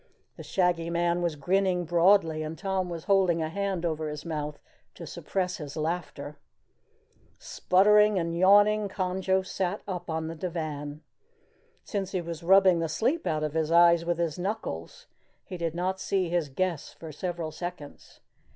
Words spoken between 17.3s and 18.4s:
seconds.